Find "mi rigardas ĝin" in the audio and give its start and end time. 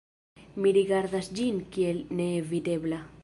0.63-1.61